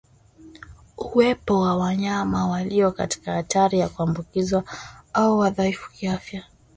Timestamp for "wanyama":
1.77-2.47